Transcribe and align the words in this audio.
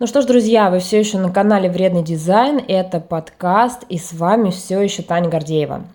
Ну 0.00 0.06
что 0.06 0.22
ж, 0.22 0.26
друзья, 0.26 0.70
вы 0.70 0.78
все 0.78 1.00
еще 1.00 1.18
на 1.18 1.28
канале 1.28 1.68
Вредный 1.68 2.04
дизайн, 2.04 2.62
это 2.68 3.00
подкаст, 3.00 3.82
и 3.88 3.98
с 3.98 4.12
вами 4.12 4.50
все 4.50 4.80
еще 4.80 5.02
Таня 5.02 5.28
Гордеева. 5.28 5.86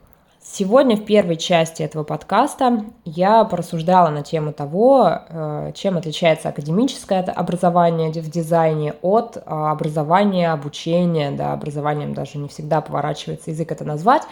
Сегодня 0.43 0.97
в 0.97 1.05
первой 1.05 1.37
части 1.37 1.83
этого 1.83 2.03
подкаста 2.03 2.83
я 3.05 3.45
порассуждала 3.45 4.09
на 4.09 4.21
тему 4.21 4.51
того, 4.51 5.07
э, 5.09 5.71
чем 5.73 5.95
отличается 5.95 6.49
академическое 6.49 7.21
образование 7.23 8.09
в 8.11 8.29
дизайне 8.29 8.95
от 9.01 9.37
э, 9.37 9.41
образования, 9.45 10.51
обучения, 10.51 11.31
да, 11.31 11.53
образованием 11.53 12.13
даже 12.13 12.39
не 12.39 12.49
всегда 12.49 12.81
поворачивается 12.81 13.51
язык 13.51 13.71
это 13.71 13.85
назвать, 13.85 14.23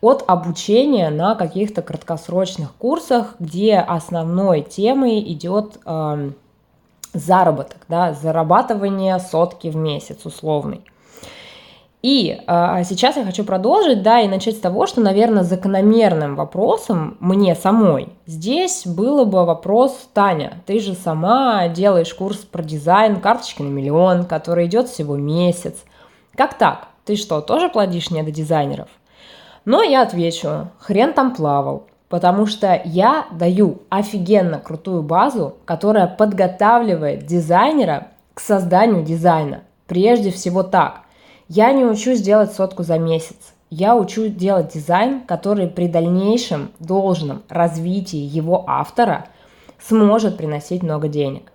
от 0.00 0.24
обучения 0.26 1.10
на 1.10 1.34
каких-то 1.34 1.82
краткосрочных 1.82 2.74
курсах, 2.76 3.34
где 3.38 3.76
основной 3.76 4.62
темой 4.62 5.20
идет 5.20 5.80
эм, 5.84 6.34
заработок, 7.12 7.78
да, 7.88 8.12
зарабатывание 8.12 9.18
сотки 9.18 9.68
в 9.68 9.76
месяц 9.76 10.24
условный. 10.24 10.82
И 12.02 12.40
э, 12.44 12.82
сейчас 12.84 13.16
я 13.16 13.24
хочу 13.24 13.44
продолжить, 13.44 14.02
да, 14.02 14.20
и 14.20 14.28
начать 14.28 14.56
с 14.56 14.60
того, 14.60 14.86
что, 14.86 15.00
наверное, 15.00 15.44
закономерным 15.44 16.34
вопросом 16.34 17.16
мне 17.20 17.54
самой 17.54 18.08
здесь 18.26 18.86
было 18.86 19.24
бы 19.24 19.44
вопрос, 19.44 20.08
Таня, 20.12 20.62
ты 20.66 20.80
же 20.80 20.94
сама 20.94 21.68
делаешь 21.68 22.12
курс 22.12 22.38
про 22.38 22.62
дизайн 22.62 23.20
карточки 23.20 23.62
на 23.62 23.68
миллион, 23.68 24.24
который 24.24 24.66
идет 24.66 24.88
всего 24.88 25.16
месяц. 25.16 25.76
Как 26.36 26.54
так? 26.58 26.88
Ты 27.04 27.14
что, 27.14 27.40
тоже 27.40 27.68
плодишь 27.68 28.10
не 28.10 28.24
до 28.24 28.32
дизайнеров? 28.32 28.88
Но 29.64 29.82
я 29.82 30.02
отвечу, 30.02 30.70
хрен 30.80 31.12
там 31.12 31.36
плавал 31.36 31.86
потому 32.12 32.44
что 32.44 32.78
я 32.84 33.26
даю 33.32 33.78
офигенно 33.88 34.58
крутую 34.58 35.02
базу, 35.02 35.56
которая 35.64 36.06
подготавливает 36.06 37.24
дизайнера 37.24 38.08
к 38.34 38.40
созданию 38.40 39.02
дизайна. 39.02 39.62
Прежде 39.86 40.30
всего 40.30 40.62
так. 40.62 41.04
Я 41.48 41.72
не 41.72 41.86
учусь 41.86 42.20
делать 42.20 42.52
сотку 42.52 42.82
за 42.82 42.98
месяц. 42.98 43.54
Я 43.70 43.96
учу 43.96 44.28
делать 44.28 44.74
дизайн, 44.74 45.22
который 45.22 45.68
при 45.68 45.88
дальнейшем 45.88 46.72
должном 46.80 47.44
развитии 47.48 48.20
его 48.20 48.62
автора 48.66 49.24
сможет 49.80 50.36
приносить 50.36 50.82
много 50.82 51.08
денег. 51.08 51.50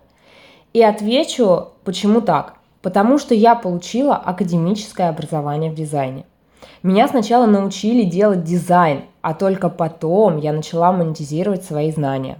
И 0.72 0.82
отвечу, 0.82 1.68
почему 1.84 2.20
так. 2.20 2.54
Потому 2.82 3.18
что 3.18 3.32
я 3.32 3.54
получила 3.54 4.16
академическое 4.16 5.08
образование 5.08 5.70
в 5.70 5.76
дизайне. 5.76 6.24
Меня 6.82 7.08
сначала 7.08 7.46
научили 7.46 8.04
делать 8.04 8.44
дизайн, 8.44 9.04
а 9.20 9.34
только 9.34 9.68
потом 9.68 10.38
я 10.38 10.52
начала 10.52 10.92
монетизировать 10.92 11.64
свои 11.64 11.90
знания. 11.90 12.38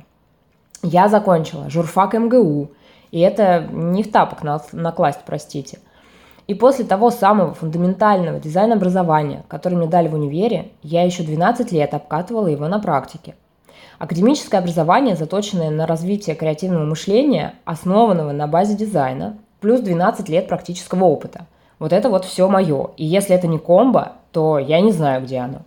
Я 0.83 1.09
закончила 1.09 1.69
журфак 1.69 2.15
МГУ, 2.15 2.71
и 3.11 3.21
это 3.21 3.67
не 3.73 4.03
в 4.03 4.13
тапок 4.13 4.43
накласть, 4.73 5.21
простите. 5.27 5.79
И 6.47 6.55
после 6.55 6.85
того 6.85 7.11
самого 7.11 7.53
фундаментального 7.53 8.41
дизайн-образования, 8.41 9.45
которое 9.49 9.77
мне 9.77 9.87
дали 9.87 10.09
в 10.09 10.15
универе, 10.15 10.71
я 10.83 11.03
еще 11.03 11.23
12 11.23 11.73
лет 11.73 11.93
обкатывала 11.93 12.47
его 12.47 12.69
на 12.69 12.79
практике. 12.79 13.35
Академическое 13.99 14.61
образование, 14.61 15.17
заточенное 15.17 15.71
на 15.71 15.87
развитие 15.87 16.37
креативного 16.37 16.85
мышления, 16.85 17.55
основанного 17.65 18.33
на 18.33 18.47
базе 18.47 18.77
дизайна, 18.77 19.37
плюс 19.61 19.81
12 19.81 20.29
лет 20.29 20.49
практического 20.49 21.05
опыта. 21.05 21.47
Вот 21.79 21.93
это 21.93 22.09
вот 22.09 22.25
все 22.25 22.49
мое. 22.49 22.91
И 22.97 23.05
если 23.05 23.35
это 23.35 23.47
не 23.47 23.59
комбо, 23.59 24.13
то 24.33 24.59
я 24.59 24.81
не 24.81 24.93
знаю, 24.93 25.23
где 25.23 25.39
оно. 25.39 25.63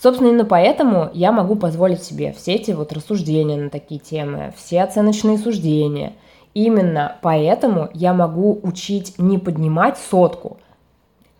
Собственно, 0.00 0.28
именно 0.28 0.44
поэтому 0.44 1.10
я 1.12 1.30
могу 1.30 1.54
позволить 1.54 2.02
себе 2.02 2.32
все 2.32 2.54
эти 2.54 2.72
вот 2.72 2.92
рассуждения 2.92 3.56
на 3.56 3.70
такие 3.70 4.00
темы, 4.00 4.52
все 4.56 4.82
оценочные 4.82 5.38
суждения. 5.38 6.14
Именно 6.54 7.16
поэтому 7.22 7.88
я 7.94 8.12
могу 8.12 8.58
учить 8.62 9.14
не 9.18 9.38
поднимать 9.38 9.96
сотку, 9.96 10.58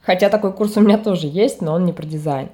хотя 0.00 0.28
такой 0.30 0.52
курс 0.52 0.76
у 0.76 0.80
меня 0.80 0.96
тоже 0.96 1.26
есть, 1.26 1.60
но 1.60 1.74
он 1.74 1.84
не 1.84 1.92
про 1.92 2.06
дизайн. 2.06 2.50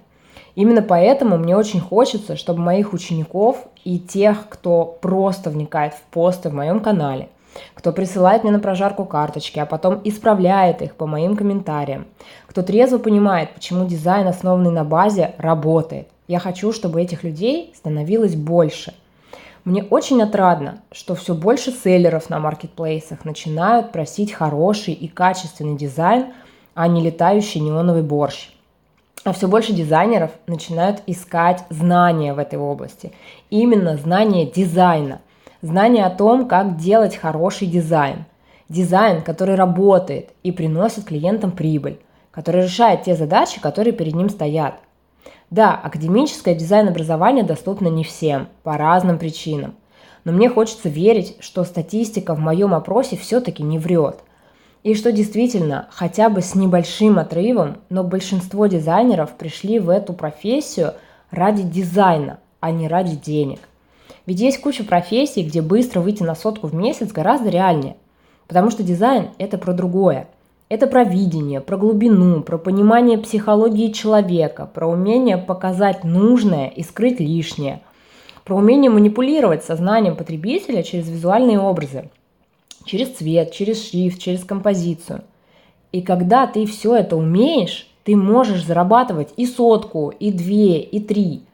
Именно 0.54 0.82
поэтому 0.82 1.36
мне 1.36 1.56
очень 1.56 1.78
хочется, 1.78 2.36
чтобы 2.36 2.60
моих 2.60 2.94
учеников 2.94 3.69
и 3.84 4.00
тех, 4.00 4.48
кто 4.48 4.98
просто 5.00 5.50
вникает 5.50 5.94
в 5.94 6.00
посты 6.10 6.48
в 6.48 6.54
моем 6.54 6.80
канале– 6.80 7.28
кто 7.74 7.92
присылает 7.92 8.42
мне 8.42 8.52
на 8.52 8.58
прожарку 8.58 9.04
карточки, 9.04 9.58
а 9.58 9.66
потом 9.66 10.00
исправляет 10.04 10.82
их 10.82 10.94
по 10.94 11.06
моим 11.06 11.36
комментариям, 11.36 12.06
кто 12.46 12.62
трезво 12.62 12.98
понимает, 12.98 13.54
почему 13.54 13.86
дизайн, 13.86 14.26
основанный 14.26 14.70
на 14.70 14.84
базе, 14.84 15.34
работает. 15.38 16.08
Я 16.26 16.38
хочу, 16.38 16.72
чтобы 16.72 17.00
этих 17.00 17.24
людей 17.24 17.72
становилось 17.76 18.34
больше. 18.34 18.94
Мне 19.64 19.82
очень 19.82 20.22
отрадно, 20.22 20.80
что 20.92 21.14
все 21.14 21.34
больше 21.34 21.72
селлеров 21.72 22.30
на 22.30 22.38
маркетплейсах 22.38 23.24
начинают 23.24 23.92
просить 23.92 24.32
хороший 24.32 24.94
и 24.94 25.08
качественный 25.08 25.76
дизайн, 25.76 26.32
а 26.74 26.88
не 26.88 27.02
летающий 27.02 27.60
неоновый 27.60 28.02
борщ. 28.02 28.50
А 29.24 29.32
все 29.32 29.48
больше 29.48 29.72
дизайнеров 29.72 30.30
начинают 30.47 31.02
искать 31.06 31.64
знания 31.70 32.32
в 32.32 32.38
этой 32.38 32.58
области. 32.58 33.12
Именно 33.50 33.97
знания 33.97 34.47
дизайна– 34.47 35.20
знание 35.62 36.06
о 36.06 36.10
том, 36.10 36.46
как 36.46 36.76
делать 36.76 37.16
хороший 37.16 37.66
дизайн. 37.66 38.24
Дизайн, 38.69 39.22
который 39.22 39.54
работает 39.54 40.30
и 40.42 40.52
приносит 40.52 41.04
клиентам 41.04 41.52
прибыль, 41.52 41.98
который 42.30 42.64
решает 42.64 43.04
те 43.04 43.16
задачи, 43.16 43.60
которые 43.60 43.92
перед 43.92 44.14
ним 44.14 44.28
стоят. 44.28 44.74
Да, 45.50 45.74
академическое 45.74 46.54
дизайн-образование 46.54 47.42
доступно 47.42 47.88
не 47.88 48.04
всем, 48.04 48.48
по 48.62 48.76
разным 48.76 49.18
причинам. 49.18 49.74
Но 50.24 50.32
мне 50.32 50.50
хочется 50.50 50.91
верить, 50.91 51.36
что 51.41 51.64
статистика 51.64 52.34
в 52.34 52.38
моем 52.38 52.74
опросе 52.74 53.16
все-таки 53.16 53.62
не 53.62 53.78
врет. 53.78 54.18
И 54.82 54.94
что 54.94 55.10
действительно, 55.10 55.88
хотя 55.91 56.28
бы 56.28 56.42
с 56.42 56.54
небольшим 56.54 57.18
отрывом, 57.18 57.78
но 57.88 58.04
большинство 58.04 58.66
дизайнеров 58.66 59.32
пришли 59.32 59.78
в 59.78 59.88
эту 59.88 60.12
профессию 60.12 60.94
ради 61.30 61.62
дизайна, 61.62 62.38
а 62.60 62.70
не 62.70 62.86
ради 62.86 63.16
денег. 63.16 63.60
Ведь 64.28 64.41
есть 64.41 64.61
куча 64.61 64.84
профессий, 64.84 65.43
где 65.43 65.62
быстро 65.62 66.00
выйти 66.00 66.22
на 66.22 66.34
сотку 66.34 66.66
в 66.66 66.75
месяц 66.75 67.12
гораздо 67.12 67.49
реальнее. 67.49 67.97
Потому 68.47 68.71
что 68.71 68.83
дизайн– 68.83 69.31
это 69.39 69.56
про 69.56 69.72
другое. 69.72 70.28
Это 70.69 70.87
про 70.87 71.03
видение, 71.03 71.62
про 71.62 71.78
глубину, 71.78 72.43
про 72.43 72.59
понимание 72.59 73.16
психологии 73.16 73.91
человека, 73.91 74.69
про 74.75 74.87
умение 74.87 75.39
показать 75.39 76.05
нужное 76.05 76.69
и 76.69 76.83
скрыть 76.83 77.21
лишнее, 77.21 77.81
про 78.44 78.56
умение 78.59 78.91
манипулировать 78.91 79.65
сознанием 79.65 80.15
потребителя 80.15 80.83
через 80.83 81.09
визуальные 81.09 81.59
образы, 81.59 82.10
через 82.84 83.09
цвет, 83.09 83.50
через 83.53 83.83
шрифт, 83.89 84.21
через 84.21 84.45
композицию. 84.45 85.22
И 85.91 86.03
когда 86.03 86.47
ты 86.47 86.66
все 86.66 86.97
это 86.97 87.16
умеешь, 87.16 87.89
ты 88.05 88.15
можешь 88.15 88.62
зарабатывать 88.62 89.31
и 89.39 89.47
сотку, 89.47 90.10
и 90.10 90.31
две, 90.31 90.81
и 90.81 91.00
три– 91.00 91.45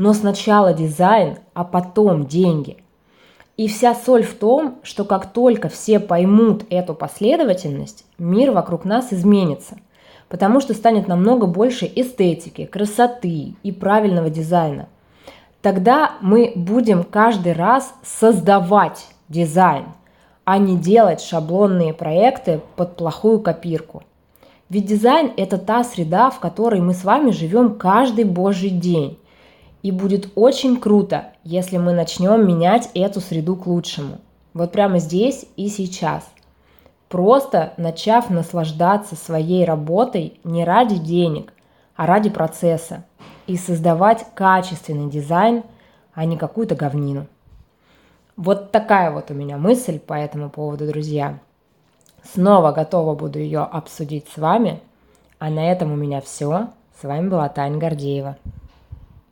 но 0.00 0.14
сначала 0.14 0.72
дизайн, 0.72 1.36
а 1.52 1.62
потом 1.62 2.24
деньги. 2.24 2.78
И 3.58 3.68
вся 3.68 3.94
соль 3.94 4.22
в 4.22 4.32
том, 4.32 4.78
что 4.82 5.04
как 5.04 5.30
только 5.34 5.68
все 5.68 6.00
поймут 6.00 6.64
эту 6.70 6.94
последовательность, 6.94 8.06
мир 8.16 8.52
вокруг 8.52 8.86
нас 8.86 9.12
изменится, 9.12 9.76
потому 10.30 10.60
что 10.60 10.72
станет 10.72 11.06
намного 11.06 11.46
больше 11.46 11.84
эстетики, 11.84 12.64
красоты 12.64 13.52
и 13.62 13.72
правильного 13.72 14.30
дизайна. 14.30 14.88
Тогда 15.60 16.12
мы 16.22 16.54
будем 16.56 17.04
каждый 17.04 17.52
раз 17.52 17.92
создавать 18.02 19.06
дизайн, 19.28 19.84
а 20.46 20.56
не 20.56 20.78
делать 20.78 21.20
шаблонные 21.20 21.92
проекты 21.92 22.62
под 22.74 22.96
плохую 22.96 23.40
копирку. 23.40 24.02
Ведь 24.70 24.86
дизайн– 24.86 25.32
это 25.36 25.58
та 25.58 25.84
среда, 25.84 26.30
в 26.30 26.40
которой 26.40 26.80
мы 26.80 26.94
с 26.94 27.04
вами 27.04 27.32
живем 27.32 27.74
каждый 27.74 28.24
божий 28.24 28.70
день. 28.70 29.19
И 29.82 29.92
будет 29.92 30.30
очень 30.34 30.78
круто, 30.78 31.32
если 31.42 31.78
мы 31.78 31.92
начнем 31.92 32.46
менять 32.46 32.90
эту 32.94 33.20
среду 33.20 33.56
к 33.56 33.66
лучшему. 33.66 34.18
Вот 34.52 34.72
прямо 34.72 34.98
здесь 34.98 35.46
и 35.56 35.68
сейчас. 35.68 36.28
Просто 37.08 37.72
начав 37.76 38.30
наслаждаться 38.30 39.16
своей 39.16 39.64
работой 39.64 40.38
не 40.44 40.64
ради 40.64 40.96
денег, 40.96 41.52
а 41.96 42.06
ради 42.06 42.30
процесса. 42.30 43.04
И 43.46 43.56
создавать 43.56 44.26
качественный 44.34 45.10
дизайн, 45.10 45.64
а 46.14 46.24
не 46.24 46.36
какую-то 46.36 46.74
говнину. 46.74 47.26
Вот 48.36 48.70
такая 48.70 49.10
вот 49.10 49.30
у 49.30 49.34
меня 49.34 49.56
мысль 49.56 49.98
по 49.98 50.14
этому 50.14 50.50
поводу, 50.50 50.86
друзья. 50.86 51.38
Снова 52.22 52.72
готова 52.72 53.14
буду 53.14 53.38
ее 53.38 53.60
обсудить 53.60 54.28
с 54.28 54.38
вами. 54.38 54.80
А 55.38 55.50
на 55.50 55.70
этом 55.70 55.92
у 55.92 55.96
меня 55.96 56.20
все. 56.20 56.68
С 57.00 57.04
вами 57.04 57.28
была 57.28 57.48
Таня 57.48 57.78
Гордеева. 57.78 58.36